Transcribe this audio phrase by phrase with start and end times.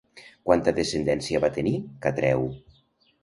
[0.49, 1.73] Quanta descendència va tenir
[2.07, 2.47] Catreu?